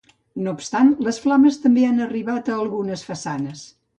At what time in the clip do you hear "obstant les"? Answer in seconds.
0.59-1.19